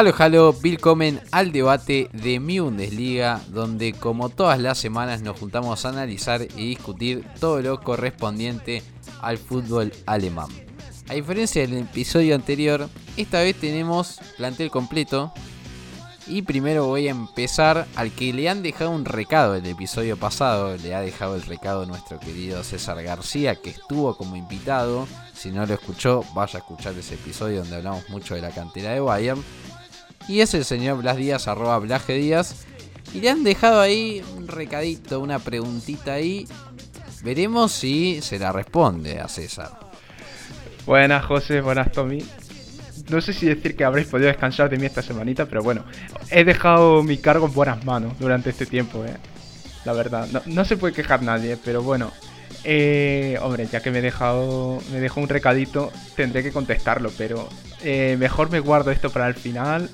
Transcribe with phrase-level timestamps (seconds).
[0.00, 5.84] Halo, halo, willkommen al debate de mi Bundesliga, donde como todas las semanas nos juntamos
[5.84, 8.82] a analizar y discutir todo lo correspondiente
[9.20, 10.48] al fútbol alemán.
[11.10, 15.34] A diferencia del episodio anterior, esta vez tenemos plantel completo.
[16.26, 20.76] Y primero voy a empezar al que le han dejado un recado el episodio pasado.
[20.78, 25.06] Le ha dejado el recado nuestro querido César García, que estuvo como invitado.
[25.34, 28.92] Si no lo escuchó, vaya a escuchar ese episodio donde hablamos mucho de la cantera
[28.92, 29.42] de Bayern.
[30.30, 32.64] Y es el señor Blas Díaz, arroba Blaje Díaz.
[33.12, 36.46] Y le han dejado ahí un recadito, una preguntita ahí.
[37.24, 39.72] Veremos si se la responde a César.
[40.86, 42.24] Buenas José, buenas Tommy.
[43.08, 45.82] No sé si decir que habréis podido descansar de mí esta semanita, pero bueno,
[46.30, 49.16] he dejado mi cargo en buenas manos durante este tiempo, eh.
[49.84, 52.12] La verdad, no, se puede quejar nadie, pero bueno,
[52.62, 57.48] eh, hombre, ya que me he dejado, me dejó un recadito, tendré que contestarlo, pero
[57.82, 59.90] eh, mejor me guardo esto para el final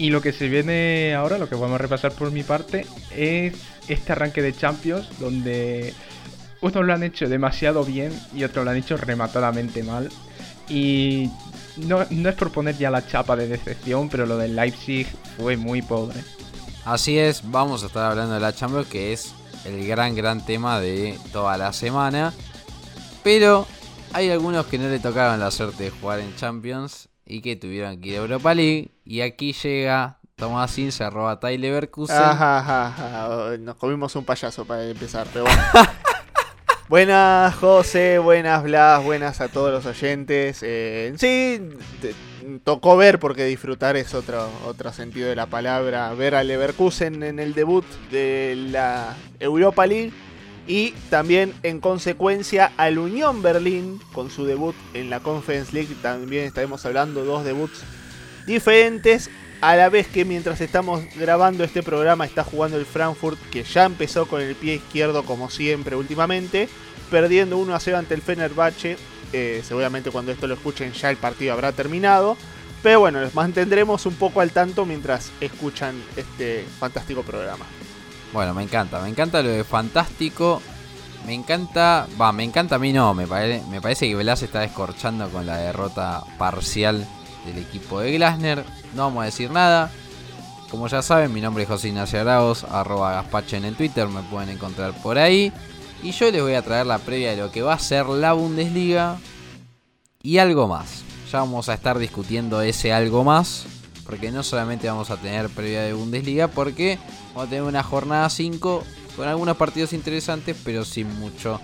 [0.00, 3.52] y lo que se viene ahora, lo que vamos a repasar por mi parte, es
[3.86, 5.92] este arranque de Champions, donde
[6.62, 10.08] unos lo han hecho demasiado bien y otros lo han hecho rematadamente mal.
[10.70, 11.28] Y
[11.76, 15.06] no, es por poner ya la chapa de decepción, pero lo del Leipzig
[15.36, 16.18] fue muy pobre.
[16.86, 19.34] Así es, vamos a estar hablando de la Champions, que es
[19.66, 22.32] el gran, gran tema de toda la semana.
[23.22, 23.66] Pero
[24.14, 28.00] hay algunos que no le tocaron la suerte de jugar en Champions y que tuvieron
[28.00, 28.90] que ir a Europa League.
[29.04, 32.16] Y aquí llega Tomás se arroba Tyler Leverkusen.
[33.60, 35.62] Nos comimos un payaso para empezar, pero bueno.
[36.88, 40.60] buenas José, buenas Blas, buenas a todos los oyentes.
[40.62, 41.60] Eh, sí,
[42.64, 46.12] tocó ver porque disfrutar es otro, otro sentido de la palabra.
[46.14, 50.12] Ver a Leverkusen en el debut de la Europa League
[50.70, 55.96] y también en consecuencia al Unión Berlín con su debut en la Conference League.
[56.00, 57.80] También estaremos hablando dos debuts
[58.46, 59.30] diferentes.
[59.60, 63.84] A la vez que mientras estamos grabando este programa está jugando el Frankfurt que ya
[63.84, 66.68] empezó con el pie izquierdo como siempre últimamente.
[67.10, 68.96] Perdiendo 1 a 0 ante el Fenerbahce.
[69.32, 72.36] Eh, seguramente cuando esto lo escuchen ya el partido habrá terminado.
[72.80, 77.66] Pero bueno, les mantendremos un poco al tanto mientras escuchan este fantástico programa.
[78.32, 80.62] Bueno, me encanta, me encanta lo de fantástico.
[81.26, 85.44] Me encanta, va, me encanta a mí no, me, parece que Velas está descorchando con
[85.44, 87.06] la derrota parcial
[87.44, 88.64] del equipo de Glasner.
[88.94, 89.90] No vamos a decir nada.
[90.70, 94.48] Como ya saben, mi nombre es José Ignacio Araos, arroba Gaspachen en Twitter, me pueden
[94.48, 95.52] encontrar por ahí.
[96.02, 98.32] Y yo les voy a traer la previa de lo que va a ser la
[98.32, 99.18] Bundesliga
[100.22, 101.02] y algo más.
[101.30, 103.66] Ya vamos a estar discutiendo ese algo más
[104.10, 106.98] porque no solamente vamos a tener previa de Bundesliga, porque
[107.28, 108.82] vamos a tener una jornada 5
[109.14, 111.60] con algunos partidos interesantes, pero sin mucho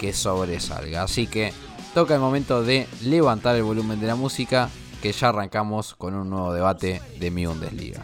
[0.00, 1.04] que sobresalga.
[1.04, 1.52] Así que
[1.94, 6.30] toca el momento de levantar el volumen de la música, que ya arrancamos con un
[6.30, 8.02] nuevo debate de mi Bundesliga.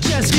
[0.00, 0.32] Just.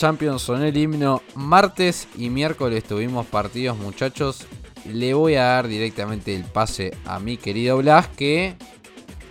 [0.00, 1.20] Champions, sonó el himno.
[1.34, 4.46] Martes y miércoles tuvimos partidos, muchachos.
[4.90, 8.54] Le voy a dar directamente el pase a mi querido Blas, que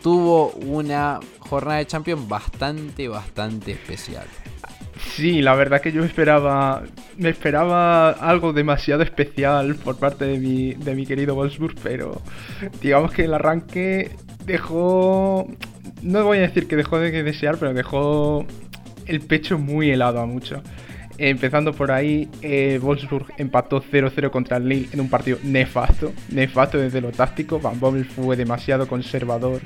[0.04, 4.28] tuvo una jornada de Champions bastante, bastante especial.
[5.16, 6.84] Sí, la verdad que yo esperaba.
[7.18, 12.22] Me esperaba algo demasiado especial por parte de mi, de mi querido Wolfsburg, pero
[12.80, 14.12] digamos que el arranque
[14.46, 15.48] dejó.
[16.04, 18.46] No voy a decir que dejó de desear, pero dejó
[19.10, 20.62] el pecho muy helado a mucho.
[21.22, 26.14] Empezando por ahí, eh, Wolfsburg empató 0-0 contra el Lille en un partido nefasto.
[26.30, 27.60] Nefasto desde lo táctico.
[27.60, 29.60] Van Bommel fue demasiado conservador.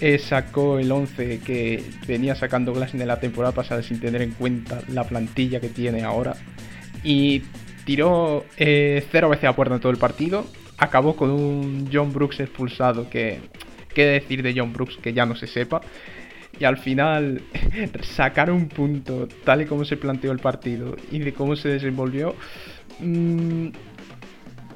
[0.00, 4.30] Eh, sacó el 11 que venía sacando Glass en la temporada pasada sin tener en
[4.30, 6.36] cuenta la plantilla que tiene ahora.
[7.02, 7.42] Y
[7.84, 10.46] tiró eh, cero veces a puerta en todo el partido.
[10.78, 13.40] Acabó con un John Brooks expulsado que...
[13.94, 15.80] ¿Qué decir de John Brooks que ya no se sepa?
[16.58, 17.42] Y al final
[18.02, 22.34] sacar un punto tal y como se planteó el partido y de cómo se desenvolvió,
[23.00, 23.68] mm,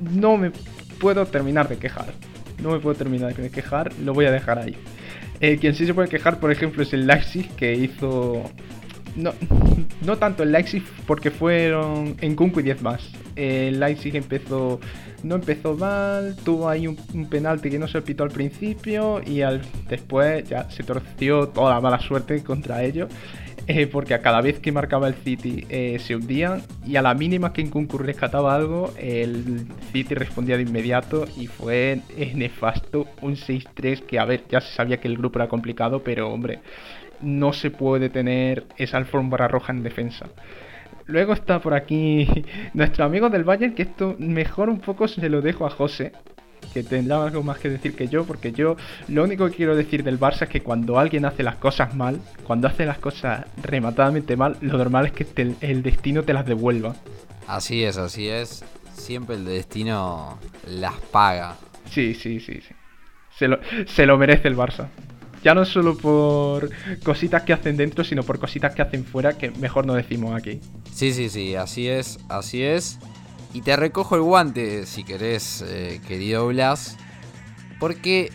[0.01, 0.53] no me
[0.99, 2.13] puedo terminar de quejar.
[2.63, 4.77] No me puedo terminar de quejar, lo voy a dejar ahí.
[5.41, 8.43] Eh, quien sí se puede quejar, por ejemplo, es el Leipzig que hizo...
[9.15, 9.33] No,
[10.05, 13.09] no tanto el Leipzig porque fueron en Kunku y 10 más.
[13.37, 14.81] El Leipzig empezó
[15.23, 16.97] no empezó mal, tuvo ahí un,
[17.29, 21.81] penalti que no se pitó al principio y al, después ya se torció toda la
[21.81, 23.09] mala suerte contra ellos.
[23.71, 27.13] Eh, porque a cada vez que marcaba el City eh, se hundían y a la
[27.13, 32.01] mínima que Nkunku rescataba algo, el City respondía de inmediato y fue
[32.35, 36.33] nefasto un 6-3 que a ver, ya se sabía que el grupo era complicado, pero
[36.33, 36.61] hombre,
[37.21, 40.31] no se puede tener esa alfombra roja en defensa.
[41.09, 42.29] Luego está por aquí
[42.75, 46.13] nuestro amigo del Bayern, que esto mejor un poco se lo dejo a José,
[46.75, 48.77] que tendrá algo más que decir que yo, porque yo
[49.09, 52.21] lo único que quiero decir del Barça es que cuando alguien hace las cosas mal,
[52.45, 56.95] cuando hace las cosas rematadamente mal, lo normal es que el destino te las devuelva.
[57.47, 58.63] Así es, así es.
[58.93, 61.57] Siempre el destino las paga.
[61.91, 62.75] Sí, sí, sí, sí.
[63.39, 64.89] Se lo, se lo merece el Barça.
[65.45, 66.71] Ya no solo por
[67.05, 70.61] cositas que hacen dentro, sino por cositas que hacen fuera, que mejor no decimos aquí.
[70.93, 72.99] Sí, sí, sí, así es, así es.
[73.53, 76.97] Y te recojo el guante, si querés, eh, querido Blas.
[77.79, 78.31] Porque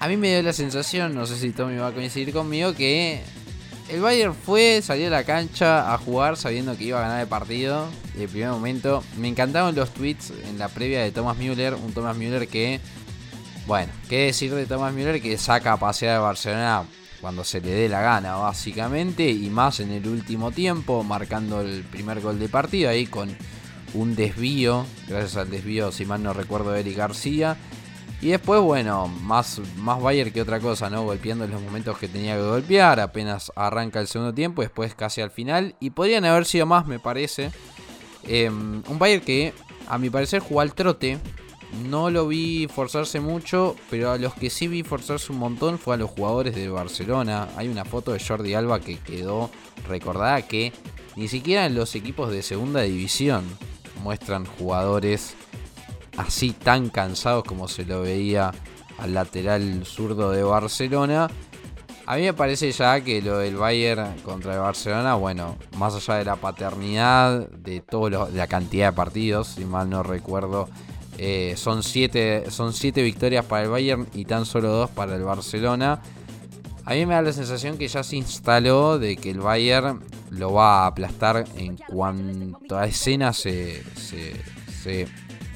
[0.00, 3.20] a mí me dio la sensación, no sé si Tommy va a coincidir conmigo, que
[3.88, 7.26] el Bayern fue, salió a la cancha a jugar sabiendo que iba a ganar el
[7.26, 7.88] partido.
[8.18, 11.74] Y el primer momento, me encantaron los tweets en la previa de Thomas Müller.
[11.74, 12.80] Un Thomas Müller que
[13.68, 16.84] bueno, qué decir de Thomas Müller que saca a pasear a Barcelona
[17.20, 21.84] cuando se le dé la gana, básicamente, y más en el último tiempo, marcando el
[21.84, 23.28] primer gol de partido ahí con
[23.92, 27.58] un desvío, gracias al desvío, si mal no recuerdo, de Eric García.
[28.22, 31.04] Y después, bueno, más, más Bayer que otra cosa, ¿no?
[31.04, 35.20] Golpeando en los momentos que tenía que golpear, apenas arranca el segundo tiempo, después casi
[35.20, 35.74] al final.
[35.78, 37.50] Y podrían haber sido más, me parece.
[38.24, 39.52] Em, un Bayer que,
[39.86, 41.18] a mi parecer, jugó al trote,
[41.88, 45.94] no lo vi forzarse mucho, pero a los que sí vi forzarse un montón fue
[45.94, 47.48] a los jugadores de Barcelona.
[47.56, 49.50] Hay una foto de Jordi Alba que quedó
[49.86, 50.72] recordada que
[51.16, 53.44] ni siquiera en los equipos de segunda división
[54.02, 55.34] muestran jugadores
[56.16, 58.52] así tan cansados como se lo veía
[58.98, 61.28] al lateral zurdo de Barcelona.
[62.06, 66.14] A mí me parece ya que lo del Bayern contra el Barcelona, bueno, más allá
[66.14, 70.68] de la paternidad, de, todo de la cantidad de partidos, si mal no recuerdo,
[71.18, 75.24] eh, son, siete, son siete victorias para el Bayern y tan solo dos para el
[75.24, 76.00] Barcelona.
[76.84, 80.00] A mí me da la sensación que ya se instaló de que el Bayern
[80.30, 85.08] lo va a aplastar en cuanto a escenas se, se,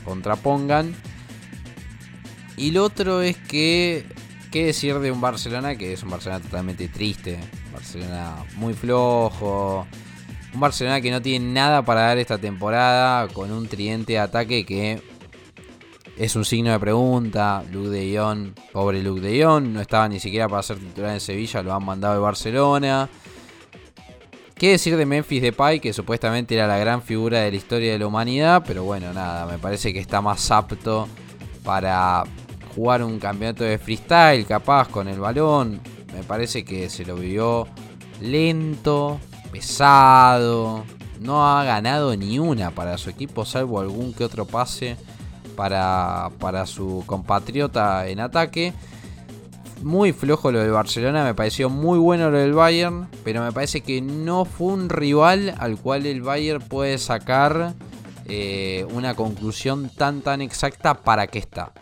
[0.05, 0.94] contrapongan.
[2.56, 4.05] Y lo otro es que,
[4.50, 7.38] ¿qué decir de un Barcelona que es un Barcelona totalmente triste?
[7.73, 9.87] Barcelona muy flojo.
[10.53, 14.67] Un Barcelona que no tiene nada para dar esta temporada con un tridente de ataque
[14.67, 15.00] que
[16.16, 17.64] es un signo de pregunta.
[17.71, 21.21] Luke de Jong, pobre Luke de Jong, no estaba ni siquiera para ser titular en
[21.21, 23.09] Sevilla, lo han mandado de Barcelona.
[24.54, 27.99] ¿Qué decir de Memphis Depay, que supuestamente era la gran figura de la historia de
[27.99, 28.62] la humanidad?
[28.64, 31.09] Pero bueno, nada, me parece que está más apto
[31.64, 32.23] para
[32.76, 35.81] jugar un campeonato de freestyle, capaz con el balón.
[36.14, 37.66] Me parece que se lo vivió
[38.21, 39.19] lento,
[39.50, 40.85] pesado.
[41.21, 44.97] No ha ganado ni una para su equipo, salvo algún que otro pase
[45.56, 48.73] para, para su compatriota en ataque.
[49.82, 53.80] Muy flojo lo del Barcelona, me pareció muy bueno lo del Bayern, pero me parece
[53.80, 57.75] que no fue un rival al cual el Bayern puede sacar
[58.26, 61.73] eh, una conclusión tan tan exacta para qué está.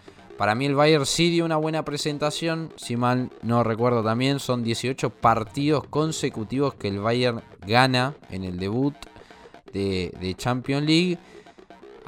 [0.40, 4.62] Para mí el Bayern sí dio una buena presentación, si mal no recuerdo también, son
[4.64, 8.94] 18 partidos consecutivos que el Bayern gana en el debut
[9.74, 11.18] de, de Champions League.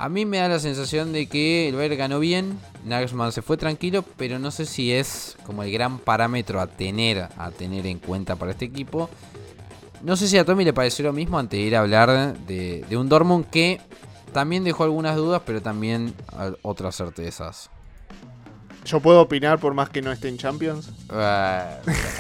[0.03, 3.57] A mí me da la sensación de que el Bayern ganó bien, Nagelsmann se fue
[3.57, 8.01] tranquilo, pero no sé si es como el gran parámetro a tener, a tener en
[8.01, 9.09] cuenta para este equipo.
[10.03, 12.85] No sé si a Tommy le pareció lo mismo antes de ir a hablar de,
[12.97, 13.81] un Dortmund que
[14.33, 16.15] también dejó algunas dudas, pero también
[16.63, 17.71] otras certezas.
[18.85, 20.91] ¿Yo puedo opinar por más que no esté en Champions?
[21.09, 21.77] Ah,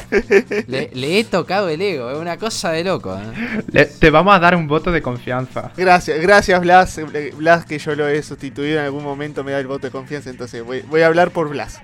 [0.69, 3.16] Le, le he tocado el ego, es una cosa de loco.
[3.16, 3.62] ¿eh?
[3.73, 5.73] Le- te vamos a dar un voto de confianza.
[5.76, 6.99] Gracias, gracias Blas.
[6.99, 9.90] Eh, Blas, que yo lo he sustituido en algún momento, me da el voto de
[9.90, 11.81] confianza, entonces voy, voy a hablar por Blas.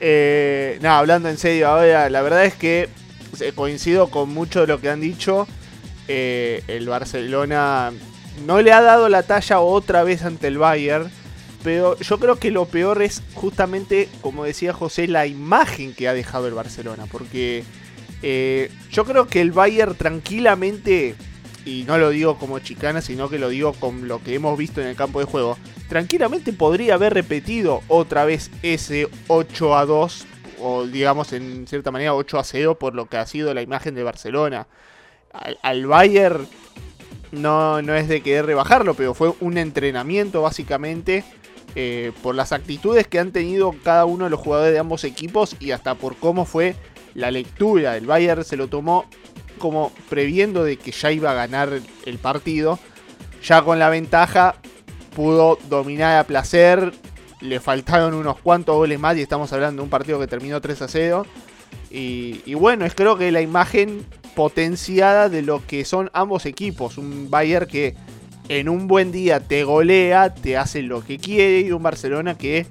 [0.00, 2.88] Eh, nada, hablando en serio ahora, la verdad es que
[3.40, 5.46] eh, coincido con mucho de lo que han dicho.
[6.08, 7.90] Eh, el Barcelona
[8.46, 11.10] no le ha dado la talla otra vez ante el Bayern.
[11.64, 16.12] Pero yo creo que lo peor es justamente, como decía José, la imagen que ha
[16.12, 17.06] dejado el Barcelona.
[17.10, 17.64] Porque
[18.22, 21.14] eh, yo creo que el Bayern tranquilamente,
[21.64, 24.82] y no lo digo como chicana, sino que lo digo con lo que hemos visto
[24.82, 25.56] en el campo de juego,
[25.88, 30.26] tranquilamente podría haber repetido otra vez ese 8 a 2,
[30.60, 33.94] o digamos en cierta manera 8 a 0, por lo que ha sido la imagen
[33.94, 34.66] de Barcelona.
[35.32, 36.46] Al, al Bayern
[37.32, 41.24] no, no es de querer rebajarlo, pero fue un entrenamiento básicamente
[41.76, 45.56] eh, por las actitudes que han tenido cada uno de los jugadores de ambos equipos
[45.58, 46.76] y hasta por cómo fue
[47.14, 47.96] la lectura.
[47.96, 49.06] El Bayern se lo tomó
[49.58, 52.78] como previendo de que ya iba a ganar el partido.
[53.42, 54.56] Ya con la ventaja
[55.16, 56.92] pudo dominar a placer.
[57.40, 60.82] Le faltaron unos cuantos goles más y estamos hablando de un partido que terminó 3
[60.82, 61.26] a 0.
[61.90, 66.98] Y, y bueno, es creo que la imagen potenciada de lo que son ambos equipos.
[66.98, 67.94] Un Bayern que
[68.48, 72.66] en un buen día te golea, te hace lo que quiere y un Barcelona que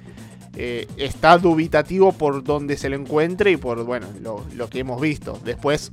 [0.56, 5.40] eh, está dubitativo por donde se lo encuentre y por bueno lo, que hemos visto.
[5.44, 5.90] Después,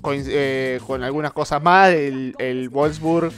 [0.00, 3.32] con, eh, con algunas cosas más, el, el, Wolfsburg,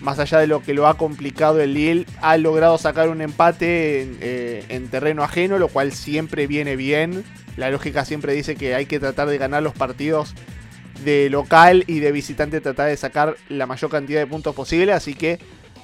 [0.00, 4.02] más allá de lo que lo ha complicado el Lille, ha logrado sacar un empate
[4.02, 7.24] en, eh, en terreno ajeno, lo cual siempre viene bien.
[7.56, 10.34] La lógica siempre dice que hay que tratar de ganar los partidos
[11.04, 14.92] de local y de visitante tratar de sacar la mayor cantidad de puntos posible.
[14.92, 15.38] Así que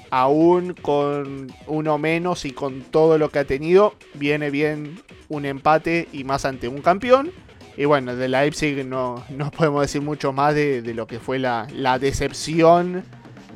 [0.09, 6.07] aún con uno menos y con todo lo que ha tenido, viene bien un empate
[6.11, 7.31] y más ante un campeón.
[7.75, 11.39] Y bueno, de Leipzig no, no podemos decir mucho más de, de lo que fue
[11.39, 13.03] la, la decepción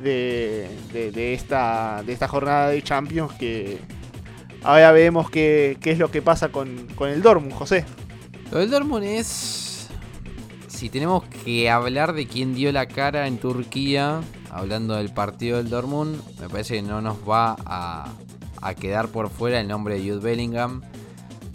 [0.02, 3.78] de, de, esta, de esta jornada de Champions que
[4.62, 7.84] ahora vemos qué, qué es lo que pasa con, con el Dortmund, José.
[8.50, 9.61] Lo del Dortmund es
[10.82, 14.20] si tenemos que hablar de quién dio la cara en Turquía,
[14.50, 19.60] hablando del partido del Dortmund, me parece que no nos va a, quedar por fuera
[19.60, 20.82] el nombre de Jude Bellingham.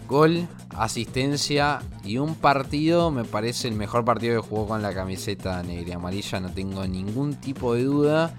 [0.08, 5.62] Gol, asistencia y un partido, me parece el mejor partido que jugó con la camiseta
[5.62, 8.34] negra y amarilla, no tengo ningún tipo de duda.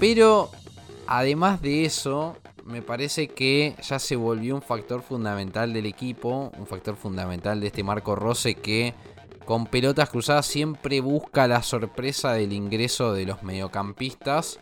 [0.00, 0.50] Pero
[1.06, 6.66] además de eso, me parece que ya se volvió un factor fundamental del equipo, un
[6.66, 8.92] factor fundamental de este Marco Rose que
[9.46, 14.58] con pelotas cruzadas siempre busca la sorpresa del ingreso de los mediocampistas.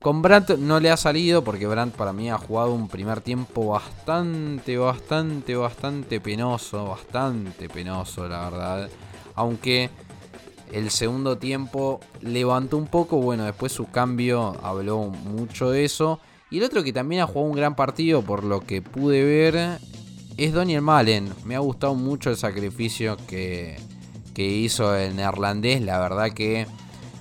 [0.00, 3.66] Con Brandt no le ha salido porque Brandt para mí ha jugado un primer tiempo
[3.66, 8.88] bastante, bastante, bastante penoso, bastante penoso la verdad.
[9.34, 9.90] Aunque
[10.72, 16.20] el segundo tiempo levantó un poco, bueno, después su cambio habló mucho de eso.
[16.50, 19.80] Y el otro que también ha jugado un gran partido por lo que pude ver
[20.36, 21.32] es Daniel Malen.
[21.44, 23.76] Me ha gustado mucho el sacrificio que,
[24.34, 25.82] que hizo el neerlandés.
[25.82, 26.66] La verdad que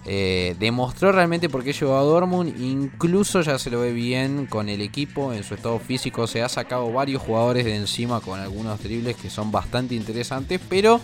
[0.06, 2.60] eh, demostró realmente por qué llegó a Dortmund.
[2.60, 6.28] Incluso ya se lo ve bien con el equipo en su estado físico.
[6.28, 10.60] Se ha sacado varios jugadores de encima con algunos dribles que son bastante interesantes.
[10.70, 11.00] Pero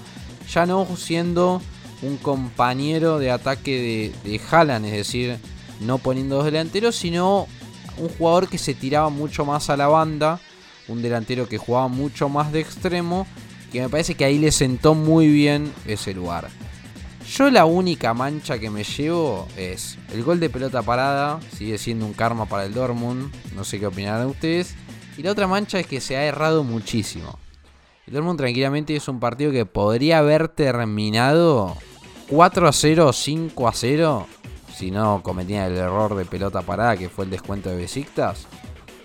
[0.52, 1.62] ya no siendo
[2.02, 4.86] un compañero de ataque de, de Haaland.
[4.86, 5.38] Es decir,
[5.82, 7.48] no poniendo dos delanteros, sino
[7.98, 10.40] un jugador que se tiraba mucho más a la banda.
[10.88, 13.26] Un delantero que jugaba mucho más de extremo
[13.76, 16.48] que me parece que ahí le sentó muy bien ese lugar.
[17.30, 22.06] Yo la única mancha que me llevo es el gol de pelota parada, sigue siendo
[22.06, 24.76] un karma para el Dortmund, no sé qué opinarán ustedes.
[25.18, 27.38] Y la otra mancha es que se ha errado muchísimo.
[28.08, 31.76] El Dortmund tranquilamente es un partido que podría haber terminado
[32.30, 34.28] 4 a 0 o 5 a 0
[34.74, 38.48] si no cometía el error de pelota parada que fue el descuento de Besiktas.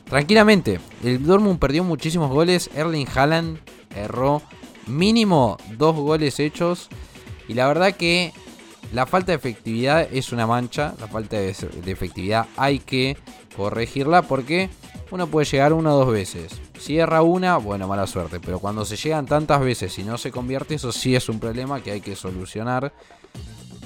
[0.05, 3.59] Tranquilamente, el Dortmund perdió muchísimos goles, Erling Haaland
[3.97, 4.43] erró
[4.91, 6.89] mínimo dos goles hechos.
[7.49, 8.33] Y la verdad que
[8.93, 10.95] la falta de efectividad es una mancha.
[11.01, 11.51] La falta de,
[11.87, 13.17] efectividad hay que
[13.57, 14.71] corregirla porque
[15.11, 16.61] uno puede llegar una o dos veces.
[16.79, 18.41] Si erra una, bueno, mala suerte.
[18.41, 21.83] Pero cuando se llegan tantas veces y no se convierte, eso sí es un problema
[21.83, 22.93] que hay que solucionar.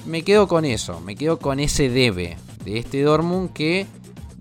[0.07, 3.87] Me quedo con eso, me quedo con ese debe de este Dortmund que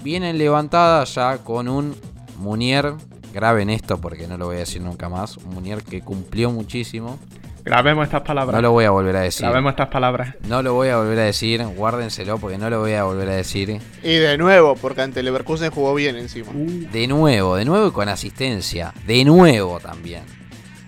[0.04, 1.96] viene levantada ya con un
[2.38, 2.96] Munier
[3.34, 5.38] graben esto porque no lo voy a decir nunca más.
[5.38, 7.20] Un Munier que cumplió muchísimo.
[7.66, 8.56] Grabemos estas palabras.
[8.56, 9.46] No lo voy a volver a decir.
[9.46, 10.36] Grabemos estas palabras.
[10.48, 11.64] No lo voy a volver a decir.
[11.64, 13.80] Guárdenselo porque no lo voy a volver a decir.
[14.04, 16.52] Y de nuevo, porque ante Leverkusen jugó bien encima.
[16.54, 16.92] Uh.
[16.92, 18.94] De nuevo, de nuevo y con asistencia.
[19.08, 20.24] De nuevo también.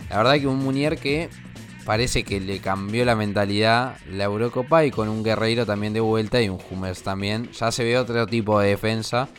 [0.09, 1.29] La verdad que un Munier que
[1.85, 6.41] parece que le cambió la mentalidad la Eurocopa y con un Guerreiro también de vuelta
[6.41, 7.49] y un Hummers también.
[7.51, 9.29] Ya se ve otro tipo de defensa.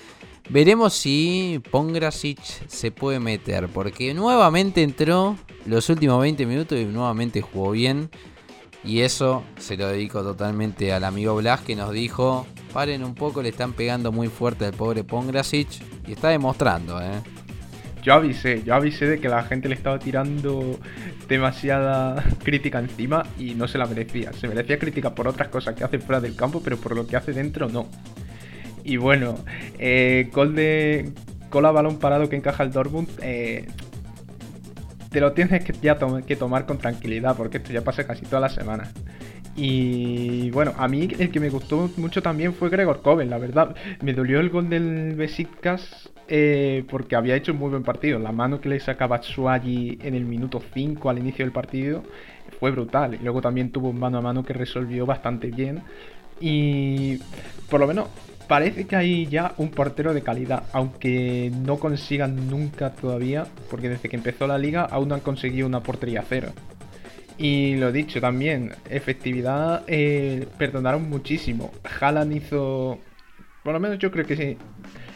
[0.48, 2.38] Veremos si Pongrasic
[2.68, 5.36] se puede meter, porque nuevamente entró
[5.66, 8.10] los últimos 20 minutos y nuevamente jugó bien.
[8.84, 13.42] Y eso se lo dedico totalmente al amigo Blas que nos dijo, paren un poco,
[13.42, 15.68] le están pegando muy fuerte al pobre Pongrasic
[16.06, 17.20] y está demostrando, ¿eh?
[18.04, 20.78] Yo avisé, yo avisé de que la gente le estaba tirando
[21.28, 24.32] demasiada crítica encima y no se la merecía.
[24.32, 27.16] Se merecía crítica por otras cosas que hace fuera del campo, pero por lo que
[27.16, 27.88] hace dentro no.
[28.86, 29.34] Y bueno,
[29.80, 31.10] eh, gol de
[31.50, 33.08] cola balón parado que encaja el Dortmund.
[33.20, 33.66] Eh,
[35.10, 38.38] te lo tienes que ya que tomar con tranquilidad, porque esto ya pasa casi toda
[38.38, 38.92] la semana.
[39.56, 43.74] Y bueno, a mí el que me gustó mucho también fue Gregor Koven, la verdad.
[44.02, 48.20] Me dolió el gol del Besiktas eh, porque había hecho un muy buen partido.
[48.20, 52.04] La mano que le sacaba Tsuagi en el minuto 5 al inicio del partido
[52.60, 53.14] fue brutal.
[53.14, 55.82] Y luego también tuvo un mano a mano que resolvió bastante bien.
[56.40, 57.18] Y
[57.68, 58.08] por lo menos
[58.48, 64.08] parece que hay ya un portero de calidad, aunque no consigan nunca todavía, porque desde
[64.08, 66.52] que empezó la liga aún no han conseguido una portería cero.
[67.38, 71.70] Y lo dicho también, efectividad, eh, perdonaron muchísimo.
[72.00, 72.98] Haaland hizo,
[73.62, 74.56] por lo menos yo creo que sí,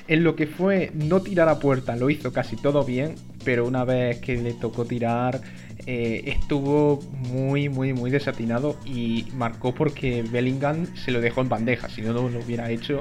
[0.07, 3.85] en lo que fue no tirar a puerta lo hizo casi todo bien, pero una
[3.85, 5.41] vez que le tocó tirar
[5.87, 11.89] eh, estuvo muy, muy, muy desatinado y marcó porque Bellingham se lo dejó en bandeja,
[11.89, 12.99] si no, no lo hubiera hecho.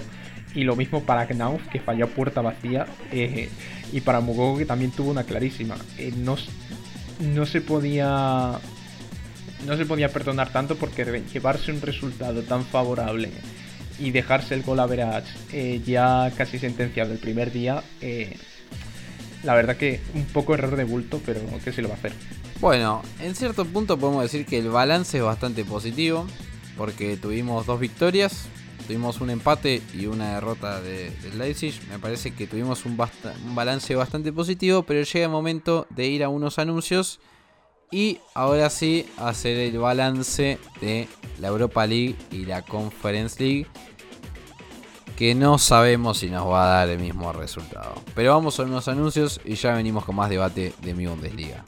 [0.56, 3.50] Y lo mismo para Knauf, que falló puerta vacía, eh,
[3.92, 5.78] y para Mugogo, que también tuvo una clarísima.
[5.98, 6.38] Eh, no,
[7.20, 8.60] no se podía
[9.68, 13.30] no se podía perdonar tanto porque llevarse un resultado tan favorable
[14.00, 14.88] y dejarse el gol a
[15.52, 17.84] eh, ya casi sentenciado el primer día,
[19.44, 22.14] la verdad que un poco error de bulto, pero que se lo va a hacer.
[22.60, 26.26] Bueno, en cierto punto podemos decir que el balance es bastante positivo,
[26.78, 28.48] porque tuvimos dos victorias,
[28.86, 31.80] tuvimos un empate y una derrota de, Leipzig.
[31.90, 33.00] Me parece que tuvimos un,
[33.46, 37.22] un balance bastante positivo, pero llega el momento de ir a unos anuncios
[37.92, 41.08] y ahora sí hacer el balance de
[41.40, 43.68] la Europa League y la Conference League
[45.16, 47.94] que no sabemos si nos va a dar el mismo resultado.
[48.16, 51.66] Pero vamos a unos anuncios y ya venimos con más debate de mi Bundesliga.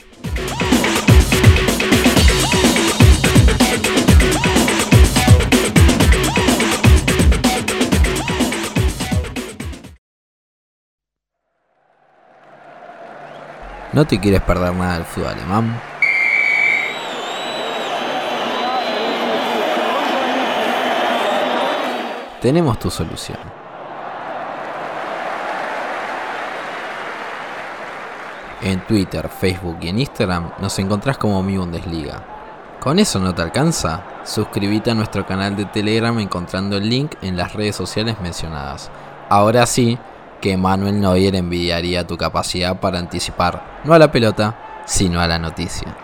[13.92, 15.80] ¿No te quieres perder nada del fútbol alemán?
[22.40, 23.38] Tenemos tu solución.
[28.62, 32.31] En Twitter, Facebook y en Instagram nos encontrás como Mi Bundesliga.
[32.82, 34.02] ¿Con eso no te alcanza?
[34.24, 38.90] Suscríbete a nuestro canal de Telegram encontrando el link en las redes sociales mencionadas.
[39.28, 39.96] Ahora sí,
[40.40, 45.38] que Manuel Neuer envidiaría tu capacidad para anticipar no a la pelota, sino a la
[45.38, 45.96] noticia.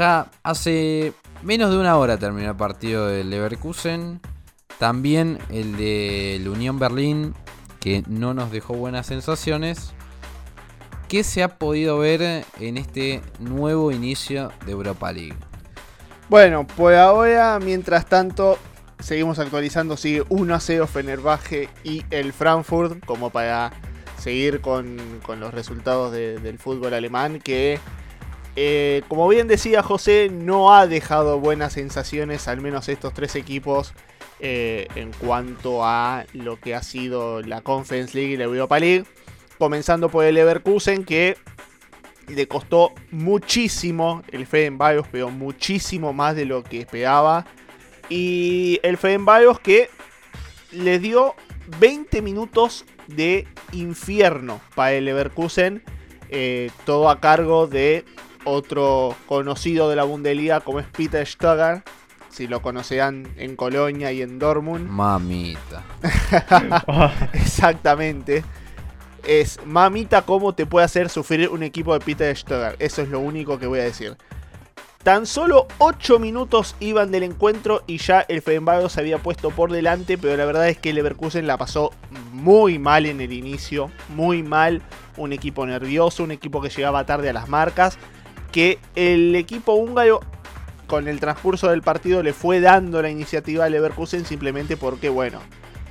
[0.00, 4.20] Ya hace menos de una hora terminó el partido del Leverkusen.
[4.78, 7.34] También el de la Unión Berlín,
[7.80, 9.92] que no nos dejó buenas sensaciones.
[11.06, 15.36] ¿Qué se ha podido ver en este nuevo inicio de Europa League?
[16.30, 18.56] Bueno, pues ahora, mientras tanto,
[19.00, 19.98] seguimos actualizando.
[19.98, 23.70] Sigue 1 a 0 Fenerbahce y el Frankfurt, como para
[24.18, 24.96] seguir con,
[25.38, 27.78] los resultados del fútbol alemán, que
[28.56, 33.94] eh, como bien decía José, no ha dejado buenas sensaciones, al menos estos tres equipos,
[34.40, 39.04] eh, en cuanto a lo que ha sido la Conference League y la Europa League.
[39.58, 41.36] Comenzando por el Leverkusen, que
[42.26, 47.46] le costó muchísimo el Ferenbaros, pero muchísimo más de lo que esperaba.
[48.08, 49.90] Y el Ferenbaros que
[50.72, 51.34] le dio
[51.78, 55.82] 20 minutos de infierno para el Leverkusen.
[56.30, 58.04] Eh, todo a cargo de
[58.44, 61.82] otro conocido de la Bundesliga como es Peter Stöger.
[62.30, 64.88] Si lo conocerán en Colonia y en Dortmund.
[64.88, 65.82] Mamita.
[67.32, 68.44] Exactamente.
[69.26, 72.76] Es mamita cómo te puede hacer sufrir un equipo de Peter Stöger.
[72.78, 74.16] Eso es lo único que voy a decir.
[75.02, 79.72] Tan solo 8 minutos iban del encuentro y ya el Fenerbahce se había puesto por
[79.72, 81.90] delante, pero la verdad es que el Leverkusen la pasó
[82.32, 84.82] muy mal en el inicio, muy mal,
[85.16, 87.96] un equipo nervioso, un equipo que llegaba tarde a las marcas,
[88.52, 90.20] que el equipo húngaro
[90.86, 95.40] con el transcurso del partido le fue dando la iniciativa al Leverkusen simplemente porque, bueno,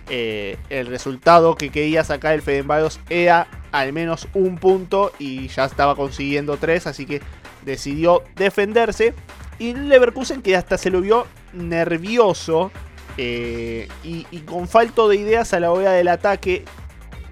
[0.09, 5.65] eh, el resultado que quería sacar el Fenerbahce era al menos un punto y ya
[5.65, 7.21] estaba consiguiendo tres, así que
[7.63, 9.13] decidió defenderse.
[9.59, 12.71] Y Leverkusen que hasta se lo vio nervioso
[13.17, 16.65] eh, y, y, con falto de ideas a la hora del ataque.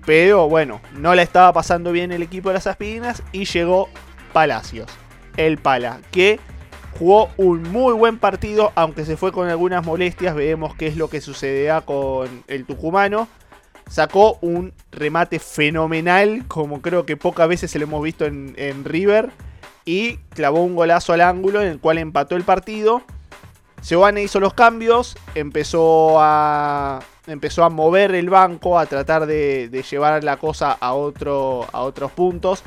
[0.06, 3.90] Pero bueno, no la estaba pasando bien el equipo de las aspirinas y llegó
[4.32, 4.88] Palacios,
[5.38, 6.40] el Pala, que
[6.98, 10.36] jugó un muy buen partido, aunque se fue con algunas molestias.
[10.36, 13.28] Veremos qué es lo que sucederá con el tucumano.
[13.90, 19.30] Sacó un remate fenomenal, como creo que pocas veces se lo hemos visto en, River
[19.86, 23.04] y clavó un golazo al ángulo en el cual empató el partido.
[23.82, 30.22] Giovanni hizo los cambios, empezó a, empezó a mover el banco, a tratar de, llevar
[30.24, 32.64] la cosa a, a otros puntos.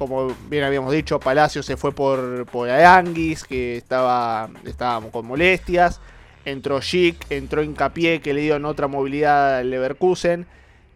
[0.00, 6.00] Como bien habíamos dicho, Palacio se fue por, por Aranguis, que estaba, estaba con molestias.
[6.46, 10.46] Entró Chic, entró Incapié, que le dio en otra movilidad al Leverkusen.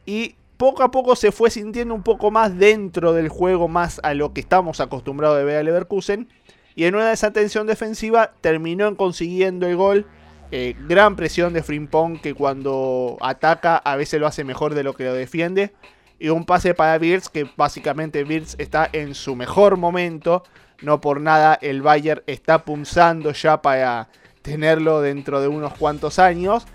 [0.06, 4.14] Y poco a poco se fue sintiendo un poco más dentro del juego, más a
[4.14, 6.26] lo que estamos acostumbrados de ver a Leverkusen.
[6.74, 10.06] Y en una desatención defensiva terminó en consiguiendo el gol.
[10.50, 14.94] Eh, gran presión de Frimpong que cuando ataca a veces lo hace mejor de lo
[14.94, 15.74] que lo defiende.
[16.18, 20.44] Y un pase para Birz que básicamente Birz está en su mejor momento.
[20.82, 24.08] No por nada el Bayern está punzando ya para
[24.42, 26.66] tenerlo dentro de unos cuantos años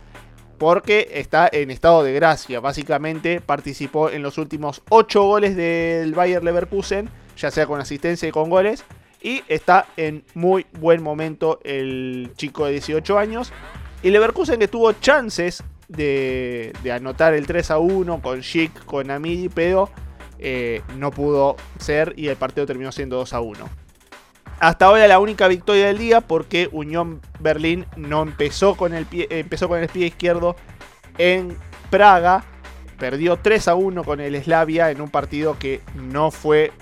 [0.59, 2.59] porque está en estado de gracia.
[2.59, 8.31] Básicamente participó en los últimos 8 goles del Bayer Leverkusen, ya sea con asistencia y
[8.31, 8.83] con goles.
[9.21, 13.51] Y está en muy buen momento el chico de 18 años.
[14.03, 19.49] Y Leverkusen que tuvo chances de, anotar el 3 a 1 con Schick, con Amidi,
[19.49, 19.89] pero
[20.37, 23.69] eh, no pudo ser y el partido terminó siendo 2 a 1.
[24.59, 29.27] Hasta ahora la única victoria del día porque Unión Berlín no empezó con el pie,
[29.29, 30.55] empezó con el pie izquierdo
[31.17, 31.57] en
[31.89, 32.43] Praga.
[32.97, 36.73] Perdió 3 a 1 con el Slavia en un partido que no fue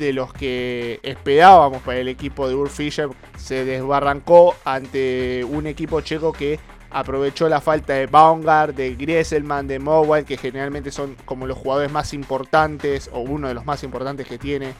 [0.00, 3.08] de los que esperábamos para el equipo de Ur Fischer.
[3.36, 6.58] Se desbarrancó ante un equipo checo que
[6.92, 11.90] aprovechó la falta de Baumgart, de Grieselman, de Mowat, que generalmente son como los jugadores
[11.90, 14.74] más importantes o uno de los más importantes que tiene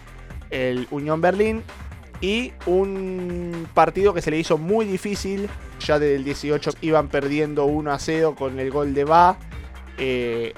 [0.51, 1.63] el Unión Berlín
[2.23, 5.51] y un partido que se le hizo muy difícil.
[5.85, 9.37] Ya desde el 18 iban perdiendo 1 a 0 con el gol de Ba.
[9.99, 10.55] Eh,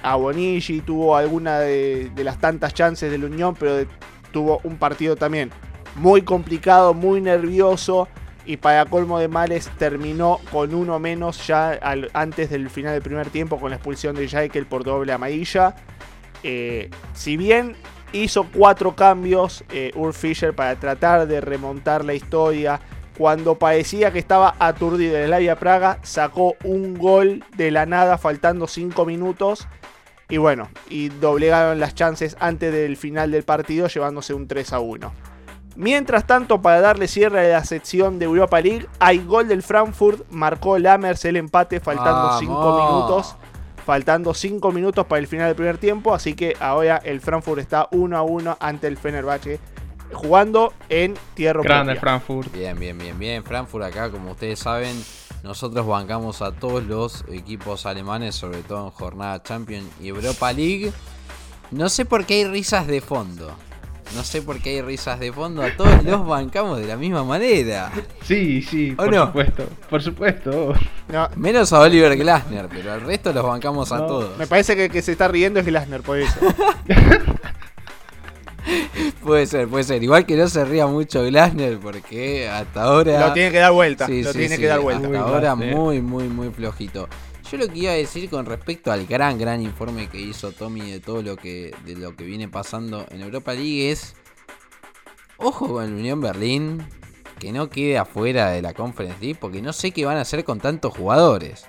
[0.84, 3.88] tuvo alguna de, las tantas chances de la Unión, pero
[4.30, 5.50] tuvo un partido también
[5.96, 8.08] muy complicado, muy nervioso.
[8.46, 11.78] Y para colmo de males terminó con uno menos ya
[12.12, 15.74] antes del final del primer tiempo con la expulsión de Jaikel por doble amarilla.
[16.42, 17.74] Eh, si bien
[18.14, 22.80] hizo cuatro cambios eh, Fischer para tratar de remontar la historia.
[23.18, 28.66] Cuando parecía que estaba aturdido el Slavia Praga, sacó un gol de la nada faltando
[28.66, 29.68] 5 minutos.
[30.28, 34.80] Y bueno, y doblegaron las chances antes del final del partido, llevándose un 3 a
[34.80, 35.12] 1.
[35.76, 40.24] Mientras tanto, para darle cierre a la sección de Europa League, hay gol del Frankfurt,
[40.30, 43.36] marcó Lammers el empate faltando 5 minutos
[43.84, 46.14] faltando 5 minutos para el final del primer tiempo.
[46.14, 49.60] Así que ahora el Frankfurt está 1 a 1 ante el Fenerbahce.
[50.12, 52.00] Jugando en tierra Grande propia.
[52.00, 52.52] Frankfurt.
[52.52, 53.42] Bien, bien, bien, bien.
[53.42, 54.94] Frankfurt acá, como ustedes saben,
[55.42, 60.92] nosotros bancamos a todos los equipos alemanes, sobre todo en jornada Champions y Europa League.
[61.70, 63.54] No sé por qué hay risas de fondo.
[64.14, 65.62] No sé por qué hay risas de fondo.
[65.62, 67.90] A todos los bancamos de la misma manera.
[68.22, 69.26] Sí, sí, ¿O por no?
[69.26, 69.66] supuesto.
[69.90, 70.74] Por supuesto.
[71.08, 74.38] No, Menos a Oliver Glasner, pero al resto los bancamos a todos.
[74.38, 76.38] me parece que el que se está riendo es Glasner por eso.
[79.22, 80.02] Puede ser, puede ser.
[80.02, 83.28] Igual que no se ría mucho Glasner porque hasta ahora...
[83.28, 84.06] Lo tiene que dar vuelta.
[84.06, 85.06] Sí, lo sí, tiene sí, que dar vuelta.
[85.06, 87.08] Hasta Muy ahora muy, muy, muy flojito.
[87.50, 90.90] Yo lo que iba a decir con respecto al gran, gran informe que hizo Tommy
[90.90, 94.14] de todo lo que, de lo que viene pasando en Europa League es...
[95.36, 96.86] Ojo con el Unión Berlín,
[97.38, 100.44] que no quede afuera de la Conference League, porque no sé qué van a hacer
[100.44, 101.66] con tantos jugadores.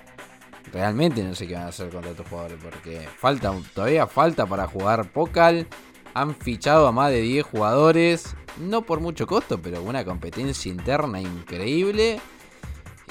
[0.72, 4.66] Realmente no sé qué van a hacer con tantos jugadores, porque falta, todavía falta para
[4.66, 5.66] jugar Pokal.
[6.14, 11.20] Han fichado a más de 10 jugadores, no por mucho costo, pero una competencia interna
[11.20, 12.20] increíble.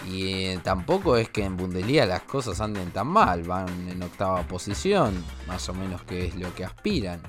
[0.08, 4.44] Y eh, tampoco es que en Bundesliga las cosas anden tan mal, van en octava
[4.44, 7.22] posición, más o menos que es lo que aspiran.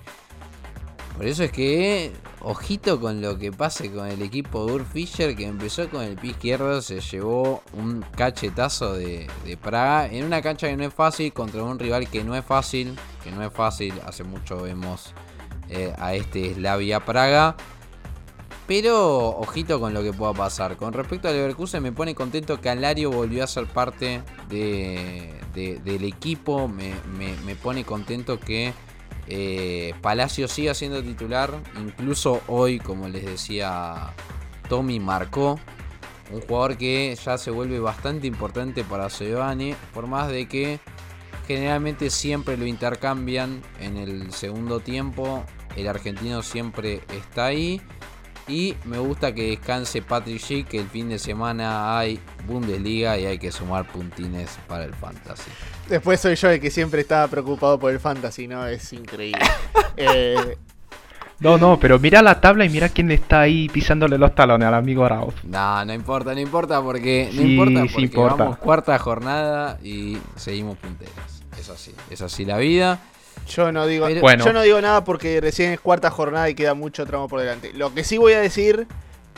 [1.16, 5.35] Por eso es que ojito con lo que pase con el equipo de Ur Fischer
[5.35, 9.26] que empezó con el pie izquierdo, se llevó un cachetazo de,
[9.62, 12.94] Praga en una cancha que no es fácil contra un rival que no es fácil,
[13.24, 15.14] que no es fácil, hace mucho vemos
[15.70, 17.57] eh, a este Slavia Praga.
[18.66, 20.76] Pero ojito con lo que pueda pasar.
[20.76, 26.68] Con respecto al Leverkusen me pone contento que Alario volvió a ser parte del equipo.
[26.68, 28.74] me pone contento que
[29.29, 31.50] eh, Palacio sigue siendo titular.
[31.79, 34.12] Incluso hoy, como les decía,
[34.68, 35.59] Tommy marcó.
[36.33, 39.74] Un jugador que ya se vuelve bastante importante para Giovanni.
[39.92, 40.81] Por más de que
[41.46, 45.44] generalmente siempre lo intercambian en el segundo tiempo.
[45.76, 47.81] El argentino siempre está ahí.
[48.49, 53.27] Y me gusta que descanse Patrick Schick, que el fin de semana hay Bundesliga y
[53.27, 55.51] hay que sumar puntines para el Fantasy.
[55.89, 58.67] Después soy yo el que siempre estaba preocupado por el Fantasy, ¿no?
[58.67, 59.41] Es increíble.
[59.99, 60.59] Eh,
[61.39, 64.75] no, no, pero mira la tabla y mira quién está ahí pisándole los talones al
[64.75, 65.35] amigo Arauz.
[65.45, 68.37] No, no importa, no importa porque no importa porque importa.
[68.37, 71.15] vamos cuarta jornada y seguimos punteros.
[71.59, 73.01] Es así, es así la vida.
[73.47, 77.07] Yo no digo, yo no digo nada porque recién es cuarta jornada y queda mucho
[77.07, 77.73] tramo por delante.
[77.73, 78.87] Lo que sí voy a decir,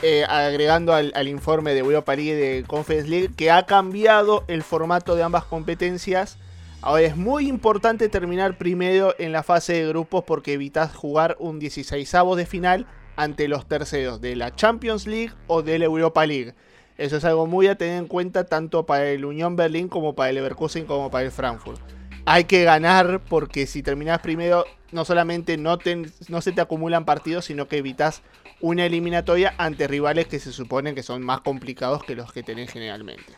[0.01, 5.15] eh, agregando al, informe de Europa League de Conference League, que ha cambiado el formato
[5.15, 6.37] de ambas competencias.
[6.81, 11.59] Ahora es muy importante terminar primero en la fase de grupos porque evitas jugar un
[11.59, 16.55] 16 de final ante los terceros de la Champions League o de la Europa League.
[16.97, 20.29] Eso es algo muy a tener en cuenta tanto para el Unión Berlín como para
[20.29, 21.98] el Leverkusen como para el Frankfurt
[22.31, 25.79] hay que ganar porque si terminas primero, no solamente no,
[26.27, 28.21] no se te acumulan partidos, sino que evitas
[28.61, 32.71] una eliminatoria ante rivales que se suponen que son más complicados que los que tenés
[32.71, 33.33] generalmente.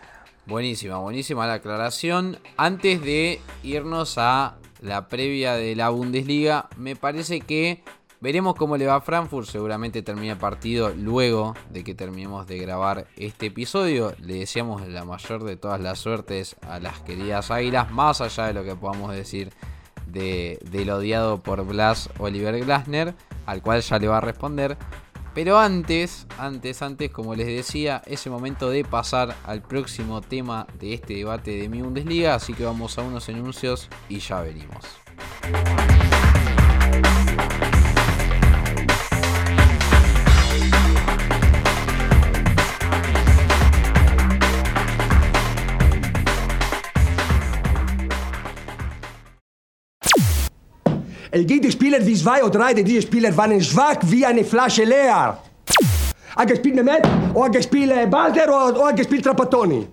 [0.45, 2.37] Buenísima, buenísima la aclaración.
[2.57, 7.81] Antes de irnos a la previa de la Bundesliga, me parece que
[8.21, 9.47] Veremos cómo le va a Frankfurt.
[9.47, 14.13] Seguramente termina el partido luego de que terminemos de grabar este episodio.
[14.19, 17.89] Le deseamos la mayor de todas las suertes a las queridas águilas.
[17.91, 19.51] Más allá de lo que podamos decir
[20.05, 23.15] de, del odiado por Blas Oliver Glasner.
[23.47, 24.77] Al cual ya le va a responder.
[25.33, 30.67] Pero antes, antes, antes, como les decía, es el momento de pasar al próximo tema
[30.77, 32.35] de este debate de mi Bundesliga.
[32.35, 34.85] Así que vamos a unos anuncios y ya venimos.
[51.33, 55.37] Es gibt Spieler wie zwei oder drei, diese Spieler waren schwach wie eine Flasche leer.
[56.35, 59.87] Ha gespielt Mehmet, o ha gespielt Balder, o ha gespielt Trapattoni.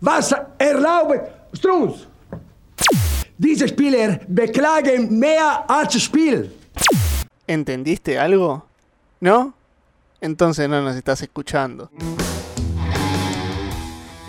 [0.00, 2.06] Was erlaubt Strunz?
[3.36, 6.52] Diese Spieler beklagen mehr als Spiel.
[7.48, 8.64] ¿Entendiste algo?
[9.18, 9.52] ¿No?
[10.20, 11.90] Entonces no nos estás escuchando.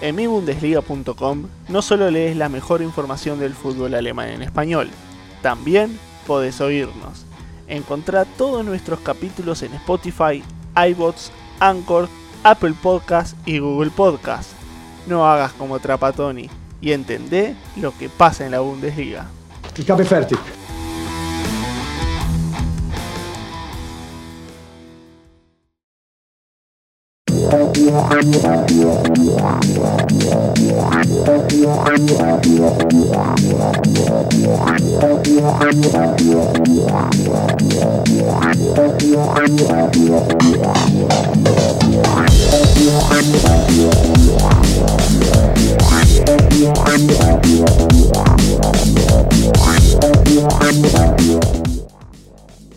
[0.02, 4.90] En mibundesliga.com no solo lees la mejor información del fútbol alemán en español,
[5.44, 7.26] también podés oírnos.
[7.68, 10.44] Encontrá todos nuestros capítulos en Spotify,
[10.90, 12.10] iBots, Anchor,
[12.44, 14.52] Apple Podcast y Google Podcast.
[15.08, 16.50] No hagas como Trapatoni
[16.82, 19.28] y entendé lo que pasa en la Bundesliga.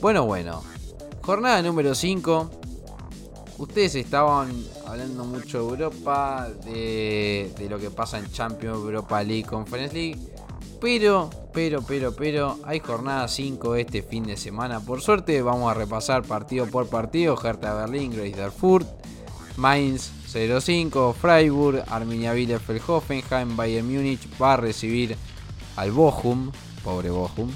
[0.00, 0.62] Bueno, bueno.
[1.22, 2.50] Jornada número 5
[3.56, 4.50] Ustedes estaban
[4.86, 10.18] hablando mucho de Europa, de, lo que pasa en Champions, Europa League, Conference League.
[10.80, 14.80] Pero, pero, pero, pero, hay jornada 5 este fin de semana.
[14.80, 17.38] Por suerte vamos a repasar partido por partido.
[17.42, 18.86] Hertha Berlín, Grace Darfurt,
[19.56, 25.16] Mainz 05, Freiburg, Arminia Bielefeld, Hoffenheim, Bayern Múnich va a recibir
[25.76, 26.50] al Bochum,
[26.82, 27.50] pobre Bochum.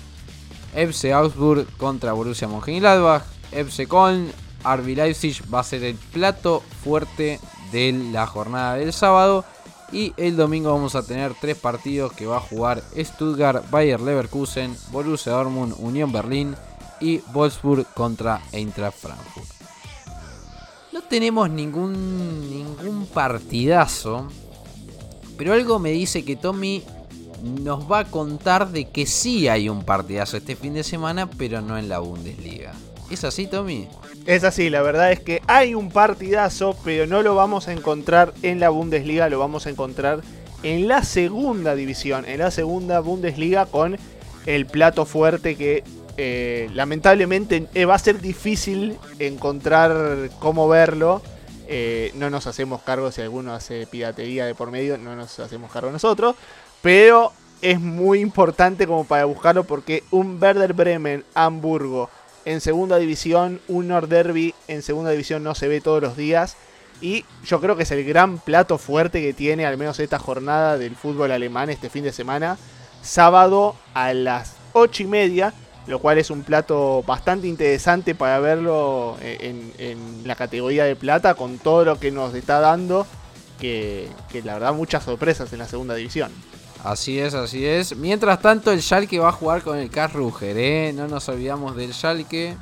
[0.75, 4.31] FC Augsburg contra Borussia Mönchengladbach, FC Köln
[4.65, 7.41] RB Leipzig va a ser el plato fuerte
[7.73, 9.45] de la jornada del sábado.
[9.91, 14.77] Y el domingo vamos a tener tres partidos que va a jugar Stuttgart, Bayer Leverkusen,
[14.91, 16.55] Borussia Dortmund, Unión Berlín
[17.01, 19.49] y Wolfsburg contra Eintracht Frankfurt.
[20.93, 24.29] No tenemos ningún, ningún partidazo,
[25.39, 26.83] pero algo me dice que Tommy
[27.43, 31.63] nos va a contar de que sí hay un partidazo este fin de semana, pero
[31.63, 32.75] no en la Bundesliga.
[33.11, 33.89] ¿Es así, Tommy?
[34.29, 38.35] Es así, la verdad es que hay un partidazo, pero no lo vamos a encontrar
[38.43, 40.21] en la Bundesliga, lo vamos a encontrar
[40.63, 43.97] en la segunda división, en la segunda Bundesliga con
[44.45, 45.83] el plato fuerte que
[46.19, 51.23] eh, lamentablemente eh, va a ser difícil encontrar cómo verlo.
[51.67, 55.73] Eh, no nos hacemos cargo si alguno hace piratería de por medio, no nos hacemos
[55.73, 56.37] cargo nosotros.
[56.83, 62.11] Pero es muy importante como para buscarlo porque un Werder Bremen, Hamburgo
[62.49, 66.57] en segunda división, un Norderby en segunda división no se ve todos los días.
[67.03, 70.79] Y yo creo que es el gran plato fuerte que tiene, al menos esta jornada
[70.79, 72.57] del fútbol alemán este fin de semana.
[73.03, 75.53] Sábado a las 8 y media,
[75.87, 81.59] lo cual es un plato bastante interesante para verlo en, la categoría de plata, con
[81.59, 83.07] todo lo que nos está dando,
[83.61, 86.33] que, que la verdad muchas sorpresas en la segunda división.
[86.85, 87.97] Así es, así es.
[87.97, 90.93] Mientras tanto, el Schalke va a jugar con el Karlsruher, ¿eh?
[90.95, 92.57] No nos olvidamos del Schalke.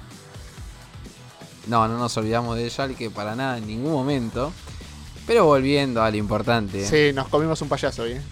[1.66, 4.52] No, no nos olvidamos del Schalke para nada en ningún momento.
[5.26, 6.87] Pero volviendo a lo importante.
[6.87, 8.12] Sí, nos comimos un payaso hoy.
[8.12, 8.22] ¿eh?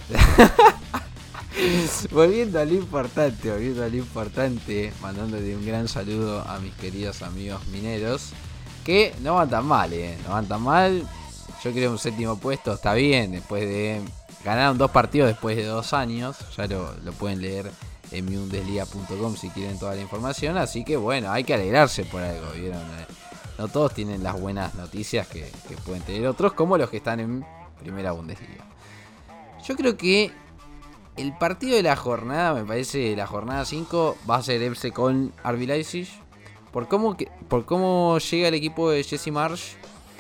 [2.13, 7.23] volviendo a lo importante, volviendo a lo importante, mandándole un gran saludo a mis queridos
[7.23, 8.31] amigos mineros.
[8.85, 10.17] Que no van tan mal, ¿eh?
[10.27, 11.07] No van tan mal.
[11.63, 14.01] Yo creo un séptimo puesto está bien después de
[14.45, 16.37] Ganaron dos partidos después de dos años.
[16.57, 17.71] Ya lo, pueden leer
[18.11, 20.59] en miundesliga.com si quieren toda la información.
[20.59, 22.83] Así que bueno, hay que alegrarse por algo, ¿vieron?
[22.83, 23.07] Eh,
[23.59, 25.51] no todos tienen las buenas noticias que,
[25.87, 27.45] pueden tener otros, como los que están en
[27.81, 28.65] Primera Bundesliga.
[29.67, 30.31] Yo creo que
[31.17, 35.33] el partido de la jornada, me parece, la jornada 5, va a ser FC con
[35.43, 36.09] RB Leipzig.
[36.71, 37.17] Por cómo,
[37.49, 39.75] por cómo llega el equipo de Jesse Marsh,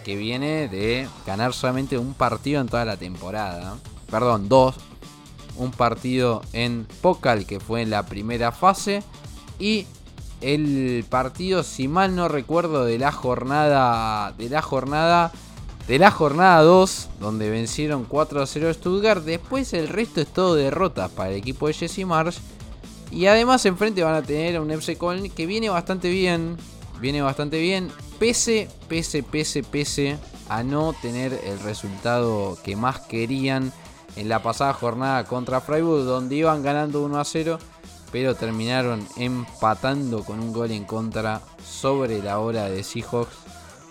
[0.04, 3.76] que viene de ganar solamente un partido en toda la temporada
[4.10, 4.76] perdón, dos.
[5.56, 9.02] Un partido en Pokal que fue en la primera fase.
[9.58, 9.86] Y
[10.40, 14.32] el partido, si mal no recuerdo, de la jornada.
[14.32, 15.32] De la jornada.
[15.86, 19.22] De la jornada 2, donde vencieron 4 a 0 a Stuttgart.
[19.22, 22.38] Después el resto es todo derrotas para el equipo de Jesse Marsh.
[23.10, 26.56] Y además enfrente van a tener a un FC Köln que viene bastante bien.
[27.00, 27.90] Viene bastante bien.
[28.18, 33.72] Pese, pese, pese, pese a no tener el resultado que más querían
[34.16, 37.58] en la pasada jornada contra Freiburg, donde iban ganando 1 a 0,
[38.12, 43.36] pero terminaron empatando con un gol en contra sobre la hora de Seahawks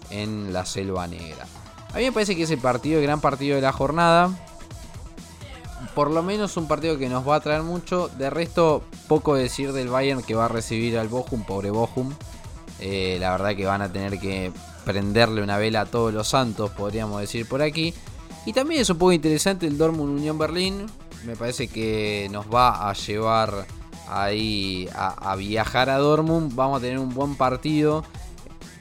[0.10, 1.46] en la Selva Negra.
[1.94, 4.32] A mí me parece que ese partido, el gran partido de la jornada,
[5.94, 8.10] por lo menos un partido que nos va a traer mucho.
[8.18, 12.14] De resto, poco decir del Bayern que va a recibir al Bochum, pobre Bochum.
[12.80, 14.52] Eh, la verdad que van a tener que
[14.86, 17.94] prenderle una vela a todos los santos, podríamos decir por aquí.
[18.46, 20.86] Y también es un poco interesante el Dortmund Unión Berlín.
[21.26, 23.66] Me parece que nos va a llevar
[24.10, 26.54] ahí a, viajar a Dortmund.
[26.54, 28.04] Vamos a tener un buen partido.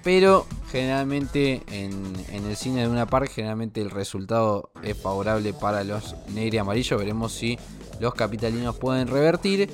[0.02, 6.16] Pero generalmente en, el cine de una par, generalmente el resultado es favorable para los
[6.34, 6.98] negros y amarillos.
[6.98, 7.56] Veremos si
[8.00, 9.70] los capitalinos pueden revertir.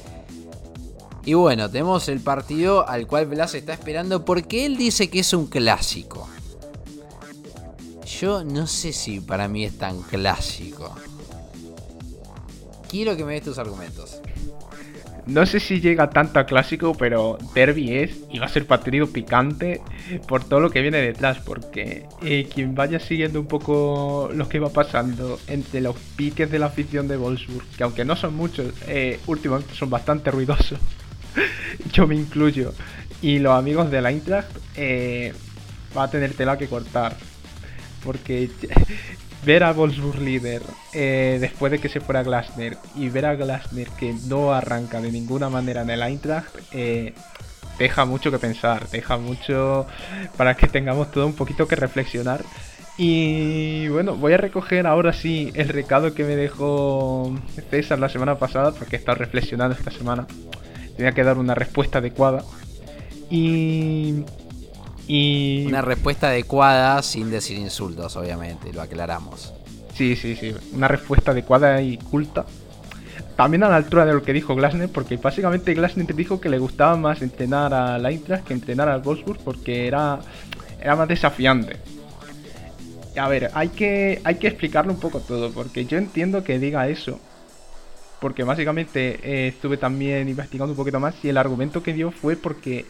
[1.25, 5.33] Y bueno, tenemos el partido al cual Blas está esperando porque él dice que es
[5.33, 6.29] un clásico.
[8.21, 10.93] Yo no sé si para mí es tan clásico.
[12.91, 14.21] Quiero que me des tus argumentos.
[15.27, 19.07] No sé si llega tanto a clásico, pero Derby es y va a ser partido
[19.07, 19.83] picante
[20.27, 21.39] por todo lo que viene detrás.
[21.39, 26.59] Porque eh, quien vaya siguiendo un poco lo que va pasando entre los piques de
[26.59, 30.81] la afición de Wolfsburg, que aunque no son muchos, eh, últimamente son bastante ruidosos,
[31.93, 32.73] yo me incluyo,
[33.23, 34.13] y los amigos de la
[34.75, 35.33] eh,
[35.97, 37.17] va a tener tela que cortar
[38.05, 38.51] porque
[39.45, 40.21] ver a Wolfsburg
[40.93, 45.13] eh, después de que se fuera Glasner y ver a Glasner que no arranca de
[45.13, 47.15] ninguna manera en el Eintracht eh,
[47.79, 49.87] deja mucho que pensar, deja mucho
[50.37, 52.45] para que tengamos todo un poquito que reflexionar.
[53.01, 57.33] Y bueno, voy a recoger ahora sí el recado que me dejó
[57.71, 60.27] César la semana pasada, porque he estado reflexionando esta semana.
[60.97, 62.43] Tenía que dar una respuesta adecuada.
[63.31, 64.25] Y
[65.09, 69.55] una respuesta adecuada sin decir insultos, obviamente, lo aclaramos.
[69.95, 70.55] Sí, sí, sí.
[70.73, 72.45] Una respuesta adecuada y culta.
[73.37, 76.59] También a la altura de lo que dijo Glasner, porque básicamente Glasner dijo que le
[76.59, 80.19] gustaba más entrenar a la Eintracht que entrenar al Wolfsburg porque era,
[80.81, 81.77] era más desafiante.
[83.17, 86.89] A ver, hay que, hay que explicarlo un poco todo, porque yo entiendo que diga
[86.89, 87.19] eso.
[88.21, 92.37] Porque básicamente eh, estuve también investigando un poquito más y el argumento que dio fue
[92.37, 92.85] porque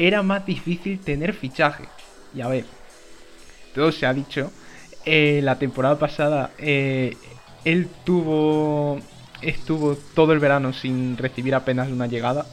[0.00, 1.84] era más difícil tener fichaje.
[2.34, 2.64] Y a ver,
[3.74, 4.50] todo se ha dicho.
[5.04, 7.16] Eh, la temporada pasada eh,
[7.64, 8.98] él tuvo
[9.40, 12.44] estuvo todo el verano sin recibir apenas una llegada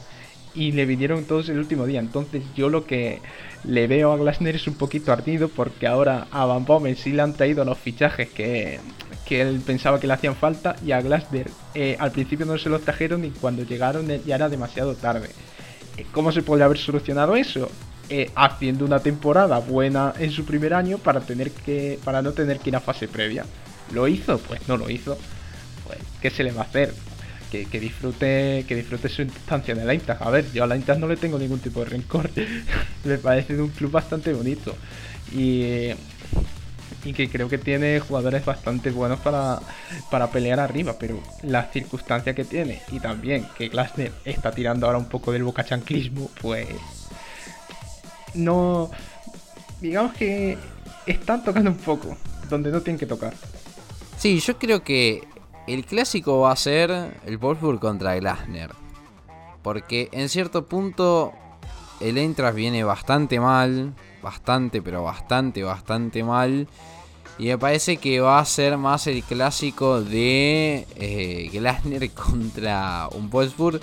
[0.54, 2.00] y le vinieron todos el último día.
[2.00, 3.20] Entonces yo lo que
[3.64, 7.22] le veo a Glasner es un poquito ardido porque ahora a Van Bommel sí le
[7.22, 8.80] han traído los fichajes que,
[9.26, 12.68] que él pensaba que le hacían falta y a Glasner eh, al principio no se
[12.68, 15.28] los trajeron y cuando llegaron ya era demasiado tarde.
[15.98, 17.70] Eh, ¿Cómo se podría haber solucionado eso?
[18.08, 22.58] Eh, haciendo una temporada buena en su primer año para tener que para no tener
[22.58, 23.44] que ir a fase previa.
[23.92, 24.38] ¿Lo hizo?
[24.38, 25.18] Pues no lo hizo.
[25.86, 26.94] Pues, ¿qué se le va a hacer?
[27.50, 30.22] Que, disfrute que disfrute su instancia en el Eintracht.
[30.22, 32.30] A ver, yo a la Eintracht no le tengo ningún tipo de rencor.
[33.04, 34.74] Me parece un club bastante bonito.
[35.32, 35.88] Y,
[37.08, 39.60] y que creo que tiene jugadores bastante buenos para,
[40.10, 40.96] para pelear arriba.
[40.98, 45.42] Pero la circunstancia que tiene y también que Glasner está tirando ahora un poco del
[45.42, 46.68] bocachanclismo, pues
[48.34, 48.90] no.
[49.80, 50.58] Digamos que
[51.06, 52.16] están tocando un poco
[52.50, 53.32] donde no tienen que tocar.
[54.18, 55.22] Sí, yo creo que
[55.66, 56.90] el clásico va a ser
[57.24, 58.72] el Wolfsburg contra Glasner.
[59.62, 61.32] Porque en cierto punto
[62.00, 63.94] el Entras viene bastante mal.
[64.22, 66.68] Bastante, pero bastante, bastante mal.
[67.38, 73.30] Y me parece que va a ser más el clásico de eh, Glasner contra un
[73.30, 73.80] Wolfsburg.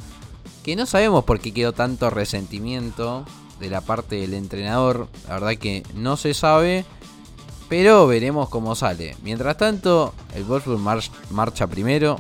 [0.64, 3.26] Que no sabemos por qué quedó tanto resentimiento
[3.60, 5.08] de la parte del entrenador.
[5.28, 6.86] La verdad que no se sabe.
[7.70, 9.16] Pero veremos cómo sale.
[9.24, 12.20] Mientras tanto, el Wolfsburg marcha primero.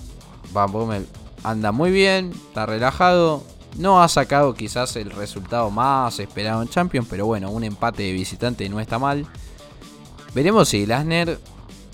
[0.54, 1.06] Van Bommel
[1.46, 3.44] anda muy bien, está relajado.
[3.78, 8.14] No ha sacado quizás el resultado más esperado en Champions, pero bueno, un empate de
[8.14, 9.28] visitante no está mal.
[10.36, 11.40] Veremos si Lasner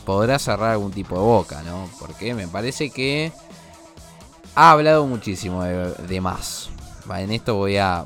[0.05, 1.89] podrá cerrar algún tipo de boca, ¿no?
[1.97, 3.31] Porque me parece que
[4.55, 6.71] ha hablado muchísimo de más
[7.19, 8.05] en esto voy a,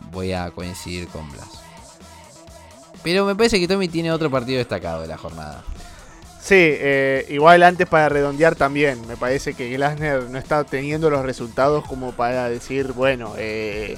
[0.53, 1.49] coincidir con Blas.
[3.03, 5.63] Pero me parece que Tommy tiene otro partido destacado de la jornada.
[6.41, 11.25] Sí, eh, igual antes para redondear también, me parece que Glasner no está teniendo los
[11.25, 13.97] resultados como para decir, bueno, eh,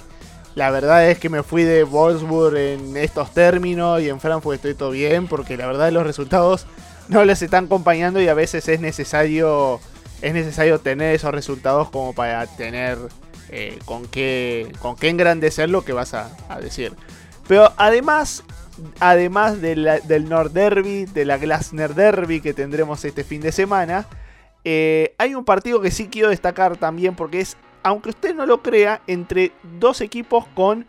[0.58, 4.74] la verdad es que me fui de Wolfsburg en estos términos y en Frankfurt estoy
[4.74, 6.66] todo bien, porque la verdad los resultados
[7.10, 9.80] no les están acompañando y a veces es necesario,
[10.24, 12.97] es necesario tener esos resultados como para tener
[13.49, 16.93] eh, con, qué, con qué engrandecer lo que vas a, decir.
[17.47, 18.43] Pero además,
[18.99, 24.08] además del Nord Derby, de la Glasner Derby que tendremos este fin de semana,
[24.64, 27.58] eh, hay un partido que sí quiero destacar también porque es,
[27.88, 30.86] aunque usted no lo crea, entre dos equipos con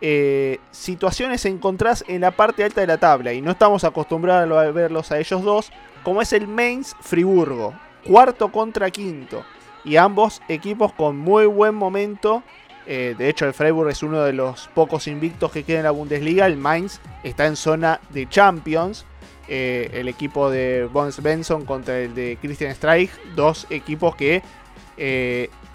[0.00, 4.70] eh, situaciones encontradas en la parte alta de la tabla y no estamos acostumbrados a
[4.72, 5.70] verlos a ellos dos,
[6.02, 7.74] como es el Mainz Friburgo,
[8.04, 9.44] cuarto contra quinto
[9.84, 12.42] y ambos equipos con muy buen momento.
[12.86, 15.92] Eh, de hecho, el Freiburg es uno de los pocos invictos que queda en la
[15.92, 16.46] Bundesliga.
[16.46, 19.06] El Mainz está en zona de Champions.
[19.46, 23.12] Eh, el equipo de Bones Benson contra el de Christian Streich.
[23.36, 24.42] Dos equipos que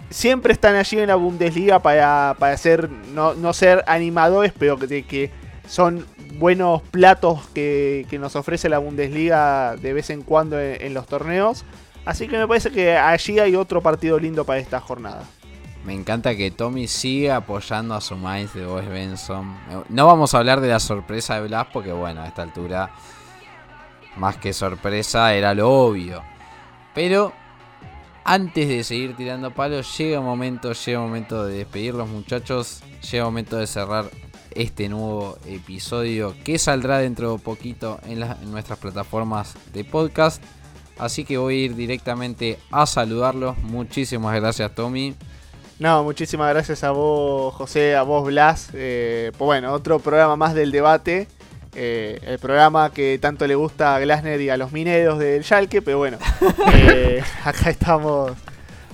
[0.10, 5.32] siempre están allí en la Bundesliga para, para ser, no, ser animadores, pero que, que
[5.68, 6.06] son
[6.36, 11.66] buenos platos que, nos ofrece la Bundesliga de vez en cuando en los torneos.
[12.06, 15.24] Así que me parece que allí hay otro partido lindo para esta jornada.
[15.84, 19.58] Me encanta que Tommy siga apoyando a su Mainz de Boes Benson.
[19.90, 22.92] No vamos a hablar de la sorpresa de Blas porque bueno, a esta altura
[24.16, 26.24] más que sorpresa era lo obvio.
[26.94, 27.34] Pero
[28.28, 33.24] antes de seguir tirando palos, llega momento, llega un momento de despedir los muchachos, llega
[33.24, 34.12] un momento de cerrar
[34.52, 40.44] este nuevo episodio que saldrá dentro de poquito en, en nuestras plataformas de podcast.
[40.98, 43.58] Así que voy a ir directamente a saludarlos.
[43.60, 45.16] Muchísimas gracias, Tommy.
[45.80, 48.72] No, muchísimas gracias a vos, José, a vos, Blas.
[48.74, 51.30] Eh, pues bueno, otro programa más del debate.
[51.80, 55.84] Eh, el programa que tanto le gusta a Glasner y a los mineros del Schalke,
[55.84, 56.18] pero bueno,
[56.74, 58.32] eh, acá estamos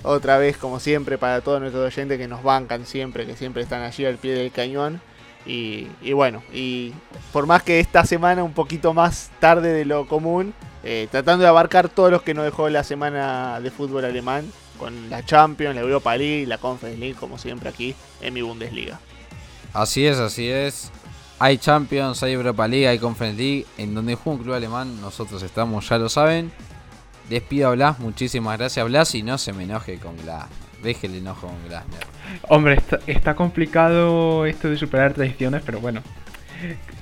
[0.03, 3.83] otra vez, como siempre, para todos nuestros oyentes que nos bancan siempre, que siempre están
[3.83, 4.99] allí al pie del cañón.
[5.45, 6.93] Y, y bueno, y
[7.31, 10.53] por más que esta semana un poquito más tarde de lo común,
[10.83, 15.09] eh, tratando de abarcar todos los que nos dejó la semana de fútbol alemán, con
[15.09, 18.99] la Champions, la Europa League, la Conference League, como siempre aquí en mi Bundesliga.
[19.71, 20.91] Así es, así es.
[21.43, 25.43] Hay Champions, hay Europa League, hay Conference League, en donde juega un club alemán, nosotros
[25.43, 26.53] estamos, ya lo saben.
[27.29, 30.45] Despido a Blas, muchísimas gracias Blas y no se me enoje con Blas.
[30.81, 31.99] Deje el enojo con Glasner.
[32.47, 36.01] Hombre, está complicado esto de superar tradiciones, pero bueno,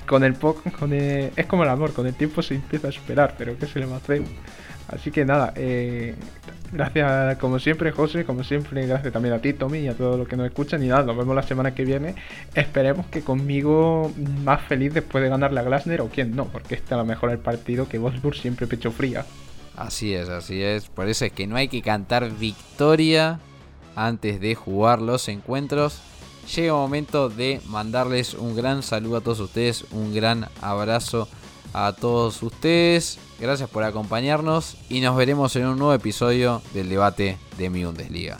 [0.08, 3.36] con el poco, con es como el amor, con el tiempo se empieza a superar,
[3.38, 4.00] pero ¿qué se le va?
[4.88, 6.14] Así que nada, eh,
[6.72, 10.28] gracias como siempre José, como siempre gracias también a ti Tommy y a todos los
[10.28, 12.14] que nos escuchan y nada, nos vemos la semana que viene.
[12.54, 14.12] Esperemos que conmigo
[14.44, 17.30] más feliz después de ganarle a Glasner o quién no, porque este a lo mejor
[17.30, 19.24] el partido que Wolfsburg siempre pecho fría.
[19.76, 23.40] Así es, así es, por eso es que no hay que cantar victoria
[23.96, 26.00] antes de jugar los encuentros.
[26.54, 31.28] llega el momento de mandarles un gran saludo a todos ustedes, un gran abrazo
[31.72, 33.18] a todos ustedes.
[33.42, 38.38] Gracias por acompañarnos y nos veremos en un nuevo episodio del debate de mi Bundesliga.